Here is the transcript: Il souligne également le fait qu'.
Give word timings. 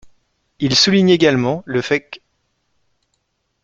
Il 0.57 0.75
souligne 0.75 1.11
également 1.11 1.61
le 1.67 1.83
fait 1.83 2.09
qu'. 2.09 2.21